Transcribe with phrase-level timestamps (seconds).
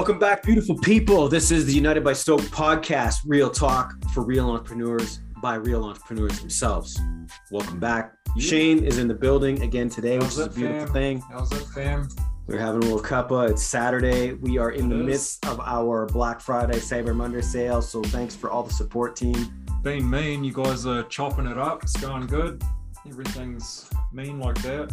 [0.00, 1.28] Welcome back, beautiful people.
[1.28, 6.40] This is the United by Stoke podcast, real talk for real entrepreneurs by real entrepreneurs
[6.40, 6.98] themselves.
[7.50, 8.14] Welcome back.
[8.38, 10.92] Shane is in the building again today, which is a beautiful fam?
[10.94, 11.22] thing.
[11.30, 12.08] How's it, fam?
[12.46, 13.50] We're having a little cuppa.
[13.50, 14.32] It's Saturday.
[14.32, 15.06] We are in It the is.
[15.06, 17.82] midst of our Black Friday, Cyber Monday sale.
[17.82, 19.52] So thanks for all the support, team.
[19.82, 21.82] Being mean, you guys are chopping it up.
[21.82, 22.62] It's going good.
[23.06, 24.90] Everything's mean like that.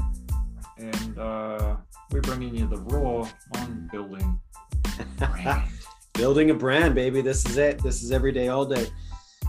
[0.77, 1.77] And uh,
[2.11, 4.37] we're bringing you the raw on building.
[6.13, 7.21] Building a brand, baby.
[7.21, 7.81] This is it.
[7.83, 8.87] This is every day, all day.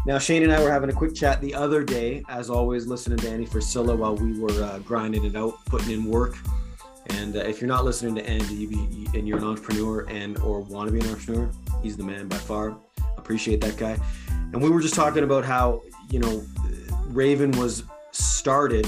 [0.07, 3.19] Now, Shane and I were having a quick chat the other day, as always, listening
[3.19, 6.37] to Andy Frisella while we were uh, grinding it out, putting in work.
[7.11, 8.65] And uh, if you're not listening to Andy
[9.15, 11.51] and you're an entrepreneur and or want to be an entrepreneur,
[11.83, 12.77] he's the man by far.
[13.17, 13.99] Appreciate that guy.
[14.53, 16.45] And we were just talking about how you know
[17.07, 18.87] Raven was started.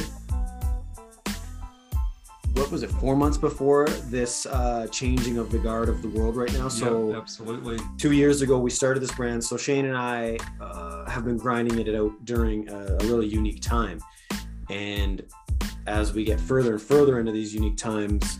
[2.71, 2.91] What was it?
[3.01, 6.69] Four months before this uh, changing of the guard of the world right now.
[6.69, 7.79] So absolutely.
[7.99, 11.81] two years ago we started this brand so shane and i uh, have been grinding
[11.85, 13.99] it out during a, a really unique time
[14.69, 15.25] and
[15.89, 18.39] as we get further and further into these unique times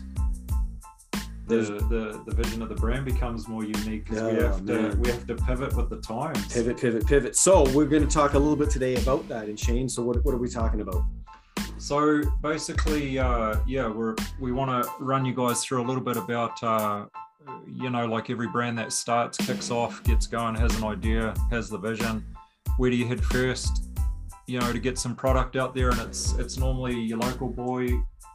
[1.47, 1.57] The,
[1.89, 5.09] the the vision of the brand becomes more unique because we Oh, have to we
[5.09, 6.53] have to pivot with the times.
[6.53, 9.59] pivot pivot pivot so we're going to talk a little bit today about that and
[9.59, 11.03] shane so what, what are we talking about
[11.81, 16.15] So basically, uh, yeah, we're we want to run you guys through a little bit
[16.15, 17.05] about, uh,
[17.67, 21.69] you know, like every brand that starts, kicks off, gets going, has an idea, has
[21.69, 22.23] the vision.
[22.77, 23.85] Where do you head first?
[24.45, 27.89] You know, to get some product out there, and it's it's normally your local boy,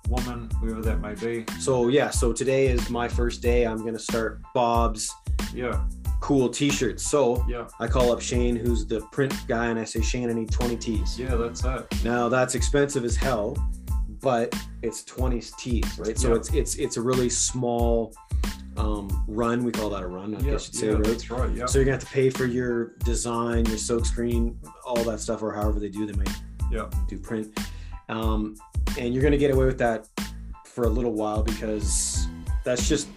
[0.08, 1.44] woman, whoever that may be.
[1.60, 5.12] so yeah so today is my first day i'm going to start bob's
[5.54, 5.84] Yeah,
[6.20, 10.00] cool t-shirts so yeah, i call up shane who's the print guy and i say
[10.00, 11.34] shane i need 20 tees yeah.
[11.36, 12.04] That's it.
[12.04, 13.56] Now that's expensive as hell,
[14.22, 16.18] but it's 20 tees, right?
[16.18, 16.36] So Yeah.
[16.36, 18.14] it's it's it's a really small
[18.76, 19.64] um, run.
[19.64, 21.04] We call that a run, I Yeah, guess you'd say, yeah, right?
[21.04, 21.50] that's right.
[21.54, 25.20] Yeah, So you're gonna have to pay for your design, your silk screen, all that
[25.20, 26.04] stuff, or however they do.
[26.06, 26.28] They might
[26.70, 27.58] yeah, do print,
[28.08, 28.56] um,
[28.98, 30.08] and you're gonna get away with that
[30.64, 32.26] for a little while because
[32.64, 33.08] that's just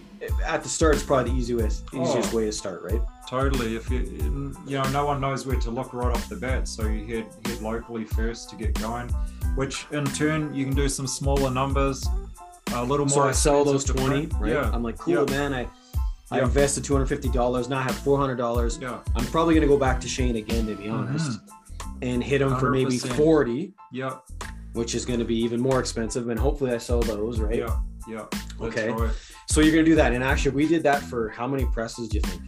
[0.44, 0.94] at the start.
[0.94, 2.36] It's probably the easiest easiest Oh.
[2.36, 3.00] way to start, right?
[3.28, 3.76] totally.
[3.76, 4.00] If you
[4.66, 7.26] you know, no one knows where to look right off the bat, so you head
[7.46, 9.08] head locally first to get going.
[9.56, 12.06] Which in turn you can do some smaller numbers,
[12.74, 13.28] a little So more.
[13.28, 14.32] I sell those 20, print.
[14.40, 14.52] right?
[14.52, 15.24] Yeah, I'm like, cool, Yeah.
[15.36, 15.54] man.
[15.54, 15.68] I
[16.32, 16.44] I Yeah.
[16.44, 17.68] invested $250.
[17.68, 18.78] Now I have $400.
[18.80, 20.94] yeah, I'm probably going to go back to Shane again, to be Mm-hmm.
[21.08, 21.40] honest,
[22.02, 24.22] and hit him for maybe 40, Yep.
[24.74, 26.28] which is going to be even more expensive.
[26.28, 27.56] And hopefully I sell those, right?
[27.56, 27.76] yeah,
[28.08, 28.26] yeah.
[28.60, 28.94] Okay.
[29.48, 30.12] So you're to do that.
[30.12, 32.42] And actually, we did that for how many presses do you think?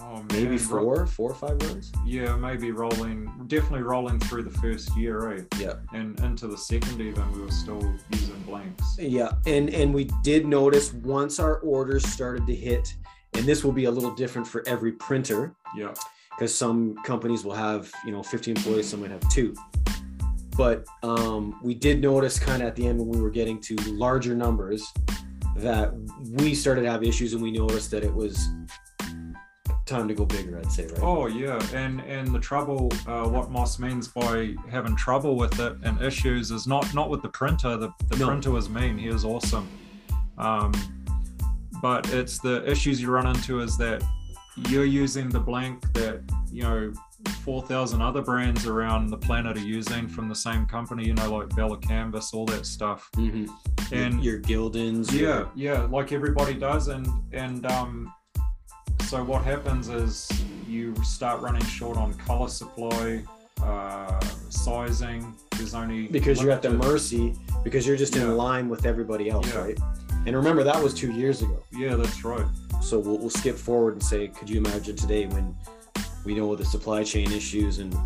[0.00, 0.26] Oh, man.
[0.32, 1.92] Maybe four, four or five runs?
[2.04, 5.42] Yeah, maybe rolling, definitely rolling through the first year, eh?
[5.58, 5.74] Yeah.
[5.92, 8.96] And into the second even, we were still using blanks.
[8.98, 9.32] Yeah.
[9.46, 12.94] And, and we did notice once our orders started to hit,
[13.34, 15.92] and this will be a little different for every printer Yeah,
[16.30, 19.54] because some companies will have, you know, 50 employees, some might have two.
[20.56, 23.74] But um, we did notice kind of at the end when we were getting to
[23.92, 24.82] larger numbers
[25.56, 25.92] that
[26.38, 28.48] we started to have issues and we noticed that it was
[29.86, 30.98] time to go bigger, I'd say, right?
[31.00, 35.76] Oh yeah, and and the trouble, uh, what Moss means by having trouble with it
[35.84, 37.76] and issues is not not with the printer.
[37.76, 38.26] The, the No.
[38.26, 38.98] printer was mean.
[38.98, 39.68] He was awesome,
[40.38, 40.72] um,
[41.80, 44.02] but it's the issues you run into is that
[44.68, 46.20] you're using the blank that
[46.56, 46.92] you know
[47.44, 51.04] four thousand other brands around the planet are using from the same company.
[51.06, 53.08] You know, like Bella Canvas, all that stuff.
[53.16, 53.48] Mhm.
[53.92, 55.12] And your Gildans.
[55.12, 58.12] yeah your- yeah like everybody does and and um
[59.02, 60.28] so what happens is
[60.66, 63.22] you start running short on color supply
[63.62, 64.18] uh
[64.48, 68.22] sizing there's only because you're at the mercy because you're just Yeah.
[68.22, 69.60] in line with everybody else, Yeah.
[69.60, 69.78] right?
[70.26, 71.62] And remember that was two years ago.
[71.72, 72.46] yeah that's right
[72.82, 75.54] So we'll, we'll skip forward and say, could you imagine today when
[76.26, 77.96] we know all the supply chain issues and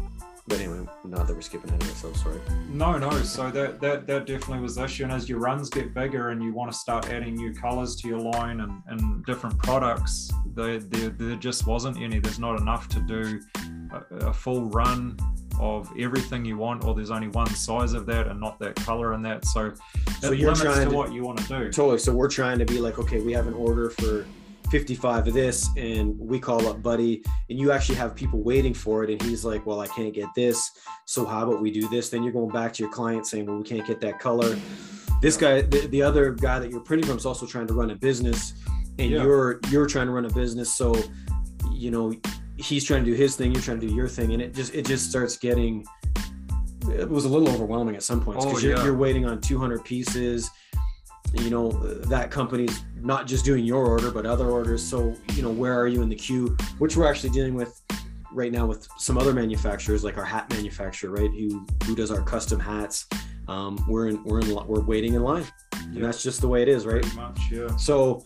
[0.48, 2.41] but anyway, not that we're skipping ahead of ourselves, sorry.
[2.69, 5.95] no no so that that that definitely was the issue and as your runs get
[5.95, 9.56] bigger and you want to start adding new colors to your line and, and different
[9.59, 13.41] products there, there there just wasn't any there's not enough to do
[13.92, 15.16] a, a full run
[15.60, 19.12] of everything you want or there's only one size of that and not that color
[19.12, 19.72] and that so
[20.21, 21.98] So it you're limits trying to to- what you want to do Totally.
[21.98, 24.27] So we're trying to be like, okay, we have an order for
[24.71, 29.03] 55 of this, and we call up Buddy, and you actually have people waiting for
[29.05, 30.71] it, and he's like, well, I can't get this.
[31.07, 32.09] So how about we do this?
[32.11, 34.57] Then you're going back to your client saying, well, we can't get that color.
[35.21, 37.91] This guy, the, the other guy that you're printing from, is also trying to run
[37.91, 38.55] a business,
[38.99, 39.22] and Yeah.
[39.22, 40.75] you're you're trying to run a business.
[40.75, 40.95] So,
[41.72, 42.15] you know,
[42.57, 44.75] he's trying to do his thing, you're trying to do your thing, and it just
[44.75, 45.84] it just starts getting.
[46.89, 48.84] It was a little overwhelming at some points because Oh, you're, yeah.
[48.84, 50.51] you're waiting on 200 pieces
[51.34, 55.50] you know that company's not just doing your order but other orders so you know
[55.50, 57.80] where are you in the queue which we're actually dealing with
[58.32, 62.22] right now with some other manufacturers like our hat manufacturer right who who does our
[62.22, 63.06] custom hats
[63.48, 65.44] um, we're in we're in we're waiting in line
[65.74, 66.03] and Yeah.
[66.06, 67.76] that's just the way it is right Pretty much, yeah.
[67.76, 68.24] so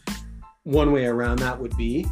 [0.65, 2.07] one way around that would be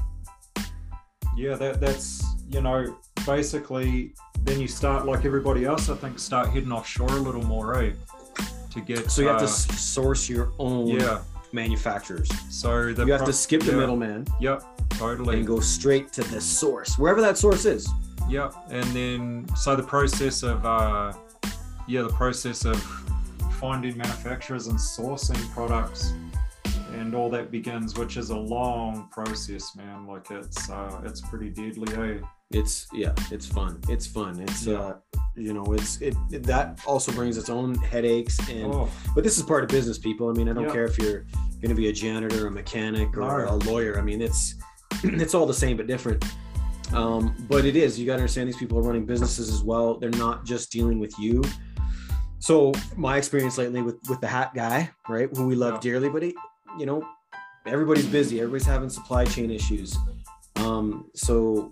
[1.36, 2.96] Yeah, that that's you know
[3.26, 4.14] basically
[4.44, 5.88] then you start like everybody else.
[5.88, 7.92] I think start heading offshore a little more, eh?
[8.72, 11.20] To get so you have to uh, source your own yeah.
[11.52, 15.36] manufacturers So the you have pro- to skip the yeah, middleman Yep, totally.
[15.38, 17.88] and go straight to the source wherever that source is
[18.28, 21.12] Yep, and then so the process of uh,
[21.86, 22.80] yeah, the process of
[23.60, 26.14] finding manufacturers and sourcing products
[26.94, 30.06] and all that begins, which is a long process, man.
[30.06, 32.20] Like it's uh, it's pretty deadly, eh?
[32.52, 34.78] it's yeah it's fun it's fun it's Yeah.
[34.78, 34.96] uh
[35.37, 39.38] you know it's it, it- that also brings its own headaches and Oh, but this
[39.38, 40.29] is part of business people.
[40.29, 40.73] I mean i don't Yeah.
[40.73, 41.25] care if you're
[41.62, 43.55] going to be a janitor a mechanic or No.
[43.55, 43.99] a lawyer.
[43.99, 44.55] I mean it's
[45.05, 46.23] it's all the same but different.
[46.93, 49.99] Um but it is you got to understand these people are running businesses as well.
[49.99, 51.43] They're not just dealing with you.
[52.38, 55.81] So my experience lately with with the hat guy right who we love Yeah.
[55.93, 56.34] dearly but he,
[56.79, 57.02] you know
[57.67, 58.40] everybody's busy.
[58.40, 59.96] Everybody's having supply chain issues.
[60.56, 61.70] Um so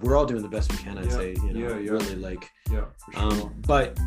[0.00, 1.10] we're all doing the best we can i'd Yeah.
[1.10, 1.90] say you know Yeah, yeah.
[1.90, 3.22] really like yeah, sure.
[3.22, 3.98] um, but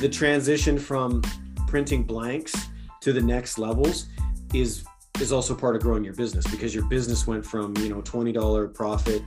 [0.00, 1.22] the transition from
[1.66, 2.54] printing blanks
[3.00, 4.06] to the next levels
[4.54, 4.84] is
[5.20, 8.32] is also part of growing your business because your business went from you know twenty
[8.32, 9.22] dollar profit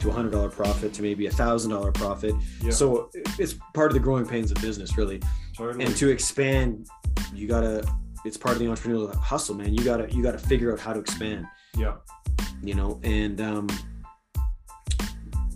[0.00, 2.34] to a hundred dollar profit to maybe a thousand dollar profit.
[2.60, 5.20] yeah, So it's part of the growing pains of business, really.
[5.56, 5.84] totally.
[5.84, 6.88] And to expand,
[7.32, 7.86] you gotta.
[8.26, 9.72] It's part of the entrepreneurial hustle, man.
[9.74, 11.46] You gotta you gotta figure out how to expand.
[11.76, 11.94] yeah,
[12.62, 13.66] You know, and um,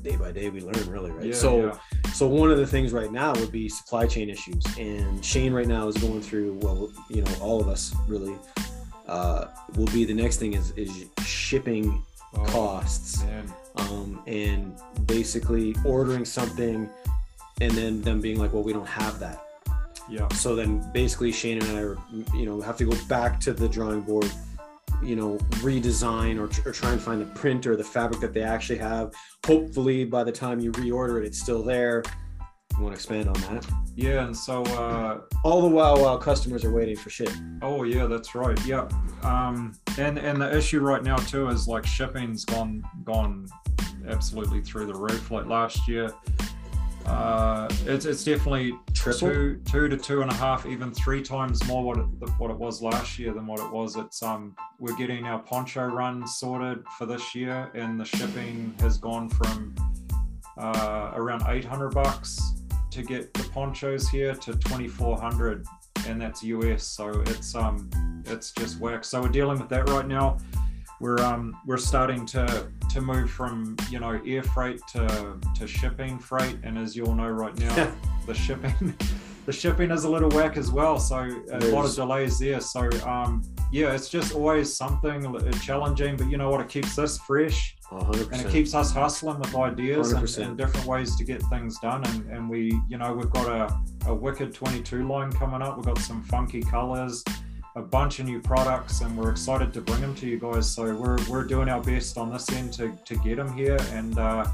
[0.08, 1.26] day by day we learn, really, right?
[1.26, 1.66] yeah, so.
[1.66, 1.78] yeah.
[2.12, 5.68] So one of the things right now would be supply chain issues, and Shane right
[5.68, 6.54] now is going through.
[6.62, 8.34] Well, you know, all of us really
[9.06, 9.46] uh,
[9.76, 12.02] will be the next thing is is shipping
[12.34, 13.24] Oh, costs,
[13.76, 16.88] um, and basically ordering something,
[17.62, 19.44] and then them being like, well, we don't have that.
[20.10, 21.98] Yeah, So then basically Shane and I are,
[22.34, 24.30] you know, have to go back to the drawing board,
[25.02, 28.42] you know, redesign or, or try and find the print or the fabric that they
[28.42, 29.12] actually have.
[29.46, 32.02] Hopefully by the time you reorder it, it's still there.
[32.76, 33.66] You want to expand on that?
[33.96, 37.32] yeah, and so uh, All the while, while customers are waiting for shit.
[37.60, 38.58] Oh yeah, that's right.
[38.64, 38.88] Yeah,
[39.24, 43.48] um, and and the issue right now too is like shipping's gone gone
[44.06, 45.32] absolutely through the roof.
[45.32, 46.12] Like last year,
[47.04, 48.74] uh, it's it's definitely
[49.12, 49.28] Triple?
[49.28, 52.06] two two to two and a half, even three times more what it
[52.38, 53.96] what it was last year than what it was.
[53.96, 58.98] It's um we're getting our poncho run sorted for this year, and the shipping has
[58.98, 59.74] gone from
[60.58, 62.38] uh, around 800 bucks
[62.90, 65.64] to get the ponchos here to 2400
[66.06, 67.90] and that's US so it's um
[68.26, 70.38] it's just whack so we're dealing with that right now
[71.00, 76.18] we're um we're starting to to move from you know air freight to to shipping
[76.18, 76.56] freight.
[76.62, 77.92] And as you all know right now
[78.26, 78.96] the shipping
[79.46, 80.98] the shipping is a little whack as well.
[80.98, 81.18] So
[81.52, 82.60] a lot of delays there.
[82.60, 86.60] So um yeah it's just always something uh, challenging but you know what?
[86.60, 87.76] It keeps us fresh.
[87.90, 91.42] A hundred and it keeps us hustling with ideas and, and different ways to get
[91.44, 92.04] things done.
[92.04, 95.76] And, and we you know we've got a, a wicked 22 line coming up.
[95.76, 97.22] We've got some funky colors
[97.78, 100.68] a bunch of new products and we're excited to bring them to you guys.
[100.68, 104.18] So we're, we're doing our best on this end to, to get them here and
[104.18, 104.46] uh,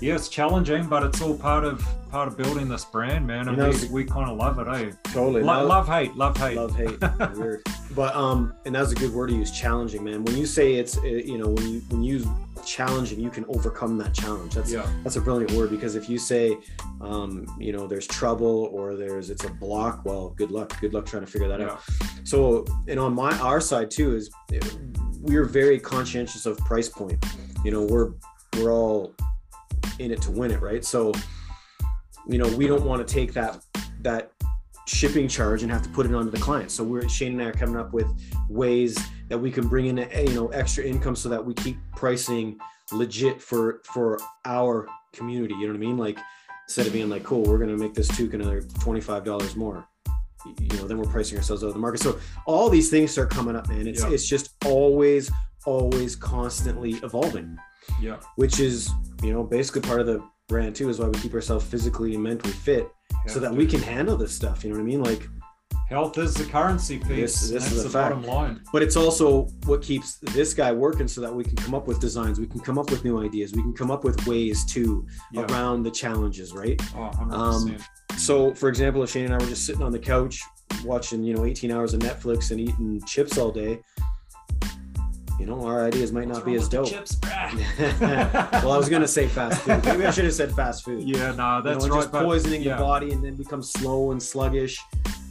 [0.00, 3.48] yeah it's challenging but it's all part of part of building this brand man.
[3.48, 4.92] And You know, we, we kind of love it eh?
[5.04, 5.42] Totally.
[5.42, 6.56] Lo- Now- love hate love hate.
[6.56, 7.00] Love hate.
[7.36, 7.62] Weird.
[7.96, 10.22] But um and that's a good word to use challenging man.
[10.22, 12.26] When you say it's uh, you know when you when you use
[12.64, 14.88] challenging you can overcome that challenge that's yeah.
[15.02, 16.56] that's a brilliant word because if you say
[17.00, 21.04] um you know there's trouble or there's it's a block well good luck good luck
[21.04, 21.70] trying to figure that yeah.
[21.70, 21.82] Out
[22.22, 24.58] so and on my our side too is uh,
[25.22, 27.24] we're very conscientious of price point.
[27.64, 28.12] You know we're
[28.58, 29.14] we're all
[29.98, 30.84] in it to win it right?
[30.84, 31.12] So
[32.28, 33.64] you know we don't want to take that
[34.02, 34.32] that
[34.86, 36.70] shipping charge and have to put it onto the client.
[36.70, 38.06] So we're shane and i are coming up with
[38.48, 41.78] ways that we can bring in eh, you know extra income so that we keep
[41.96, 42.58] pricing
[42.92, 45.96] legit for for our community you know what i mean?
[45.96, 46.18] Like
[46.68, 49.86] instead of being like cool we're going to make this toque another $25 more
[50.58, 52.00] you know then we're pricing ourselves out of the market.
[52.00, 53.86] So all these things start coming up man.
[53.86, 54.10] It's Yeah.
[54.10, 55.30] it's just always
[55.64, 57.56] always constantly evolving
[58.00, 58.90] yeah which is
[59.22, 62.22] you know basically part of the brand too is why we keep ourselves physically and
[62.22, 62.88] mentally fit
[63.26, 63.54] so that to.
[63.54, 65.28] we can handle this stuff you know what i mean like
[65.88, 68.14] health is the currency piece This- this that's is the fact.
[68.14, 71.74] bottom line but it's also what keeps this guy working so that we can come
[71.74, 74.26] up with designs we can come up with new ideas we can come up with
[74.26, 77.32] ways to yeah around the challenges right Oh, 100%.
[77.32, 77.76] Um,
[78.18, 80.40] so for example if shane and i were just sitting on the couch
[80.84, 83.78] watching you know 18 hours of Netflix and eating chips all day,
[85.42, 86.86] you know our ideas might What's not be as dope.
[86.88, 87.18] Chips,
[88.00, 89.84] well, I was gonna say fast food.
[89.84, 91.02] Maybe I should have said fast food.
[91.02, 91.96] yeah, no, You know, that's right.
[91.98, 92.76] just but- poisoning yeah.
[92.76, 94.78] the body and then become slow and sluggish.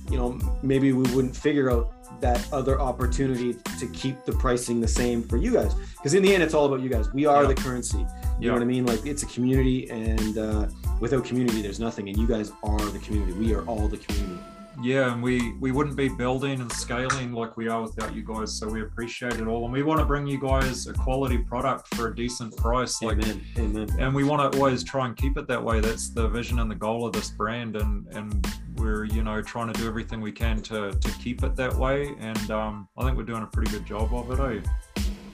[0.09, 4.87] You know, maybe we wouldn't figure out that other opportunity to keep the pricing the
[4.87, 5.73] same for you guys.
[5.95, 7.09] Because in the end, it's all about you guys.
[7.13, 7.47] We are Yeah.
[7.47, 7.99] the currency.
[7.99, 8.07] You
[8.41, 8.47] Yeah.
[8.49, 8.85] know what I mean?
[8.85, 10.67] Like it's a community, and uh,
[10.99, 12.09] without community, there's nothing.
[12.09, 13.31] And you guys are the community.
[13.31, 14.41] We are all the community.
[14.81, 18.51] Yeah, and we we wouldn't be building and scaling like we are without you guys.
[18.53, 21.93] So we appreciate it all, and we want to bring you guys a quality product
[21.95, 23.01] for a decent price.
[23.01, 23.45] Like, Amen.
[23.57, 23.89] Amen.
[23.99, 25.81] and we want to always try and keep it that way.
[25.81, 28.47] That's the vision and the goal of this brand, and and
[28.77, 32.15] we're you know trying to do everything we can to to keep it that way.
[32.19, 34.69] And um, I think we're doing a pretty good job of it, eh?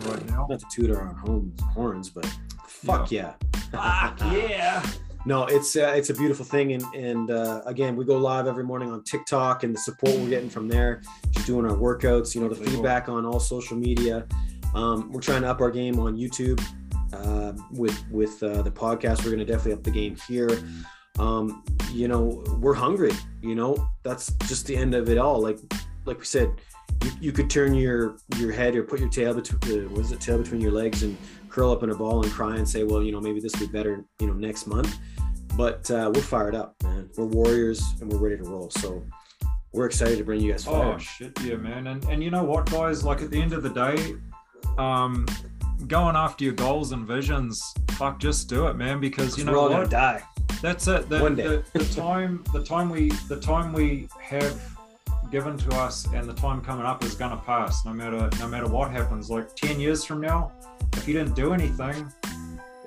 [0.09, 0.45] Right now.
[0.49, 2.25] Not to toot our own horns, horns, but
[2.65, 3.33] fuck yeah.
[3.71, 4.85] Fuck yeah!
[5.27, 8.63] No it's uh, it's a beautiful thing and and uh, again we go live every
[8.63, 12.39] morning on tiktok and the support we're getting from there just doing our workouts you
[12.39, 14.25] know the feedback on all social media.
[14.73, 16.63] Um, we're trying to up our game on youtube
[17.13, 19.19] uh, with with uh, the podcast.
[19.19, 20.61] We're going to definitely up the game here.
[21.19, 23.89] Um, you know we're hungry you know?
[24.03, 25.41] That's just the end of it all.
[25.41, 25.59] Like
[26.05, 26.53] like we said
[27.03, 30.11] you, you could turn your your head or put your tail between uh, what is
[30.11, 31.17] it tail between your legs and
[31.49, 33.67] curl up in a ball and cry and say well you know maybe this will
[33.67, 34.97] be better you know next month
[35.57, 39.03] but uh, we're fired up man we're warriors and we're ready to roll so
[39.73, 41.87] we're excited to bring you guys fire Oh shit, yeah, man.
[41.87, 43.03] And and you know what, guys?
[43.03, 44.15] Like at the end of the day,
[44.77, 45.27] um,
[45.87, 47.61] going after your goals and visions,
[47.91, 48.99] fuck, just do it, man.
[48.99, 49.89] Because you we're know all what?
[49.89, 50.23] gonna die
[50.61, 51.09] That's it.
[51.09, 51.47] The, One day.
[51.47, 54.59] The, the time, the time we, the time we have
[55.31, 57.85] given to us, and the time coming up is gonna pass.
[57.85, 59.29] No matter, no matter what happens.
[59.29, 60.53] Like ten years from now,
[60.93, 62.11] if you didn't do anything,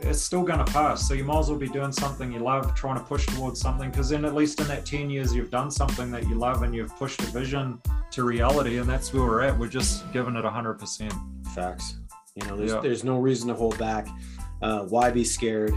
[0.03, 1.07] it's still gonna pass.
[1.07, 3.91] So you might as well be doing something you love, trying to push towards something.
[3.91, 6.75] Because then, at least in that ten years, you've done something that you love, and
[6.75, 7.81] you've pushed a vision
[8.13, 9.59] to reality, and that's where we're at.
[9.59, 11.13] We're just giving it hundred percent.
[11.55, 11.97] facts
[12.37, 12.81] you know there's Yeah.
[12.81, 14.07] there's no reason to hold back
[14.63, 15.75] uh, why be scared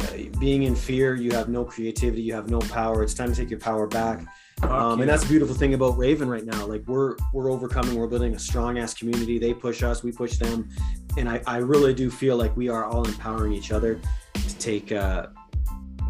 [0.00, 0.06] uh,
[0.38, 3.50] being in fear you have no creativity you have no power it's time to take
[3.50, 4.24] your power back
[4.62, 6.66] um, and that's the beautiful thing about raven right now.
[6.66, 9.38] Like we're we're overcoming we're building a strong ass community.
[9.38, 10.68] They push us we push them.
[11.16, 14.00] And i i really do feel like we are all empowering each other
[14.34, 15.26] to take uh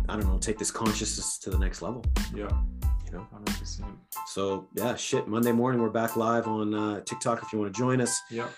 [0.09, 2.05] i don't know take this consciousness to the next level.
[2.35, 2.49] Yeah,
[3.07, 3.27] you know?
[3.33, 3.89] Hundred percent.
[4.27, 5.29] so yeah shit.
[5.29, 8.19] Monday morning we're back live on uh, tiktok if you want to join us.
[8.31, 8.49] Yeah,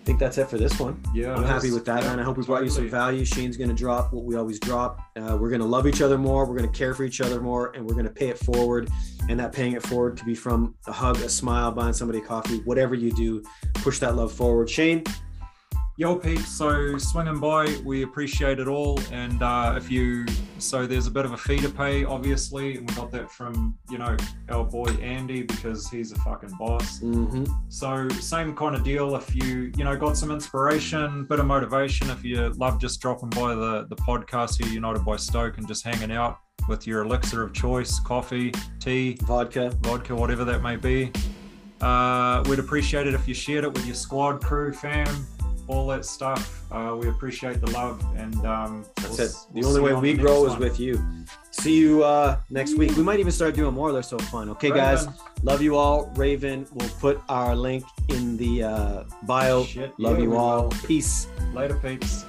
[0.00, 1.34] i think that's it for this one yeah.
[1.34, 2.20] I'm happy with that, Yeah, man.
[2.20, 3.24] I hope we brought you some value.
[3.24, 5.00] Shane's to drop what we always drop.
[5.16, 6.46] Uh, we're to love each other more.
[6.46, 8.88] We're to care for each other more, and we're to pay it forward.
[9.28, 12.58] And that paying it forward could be from a hug, a smile, buying somebody coffee,
[12.64, 13.42] whatever you do.
[13.74, 14.70] Push that love forward.
[14.70, 15.04] Shane,
[16.00, 16.38] Yo, Pete.
[16.38, 18.98] So swinging by, we appreciate it all.
[19.12, 20.24] And uh, if you,
[20.56, 23.76] so there's a bit of a fee to pay, obviously, and we got that from
[23.90, 24.16] you know
[24.48, 27.00] our boy Andy because he's a fucking boss.
[27.00, 27.44] mm-hmm.
[27.68, 29.14] So same kind of deal.
[29.14, 33.28] If you you know got some inspiration, bit of motivation, if you love just dropping
[33.28, 37.42] by the the podcast here, United by Stoke, and just hanging out with your elixir
[37.42, 39.68] of choice, coffee, tea, vodka.
[39.82, 41.12] vodka, whatever that may be.
[41.82, 45.26] Uh, we'd appreciate it if you shared it with your squad, crew, fam,
[45.70, 46.62] all that stuff.
[46.70, 49.32] Uh, we appreciate the love, and um, That's we'll- it.
[49.54, 50.60] The we'll only way on we grow is one.
[50.60, 51.00] with you.
[51.50, 52.96] See you uh, next week.
[52.96, 53.92] We might even start doing more.
[53.92, 54.48] They're so fun.
[54.50, 55.06] Okay, guys.
[55.42, 56.06] Love you all.
[56.16, 59.64] Raven, we'll put our link in the uh, bio.
[59.64, 60.62] Shit, Love yeah, you all.
[60.64, 60.70] will.
[60.86, 61.26] Peace.
[61.54, 62.24] Later, peeps.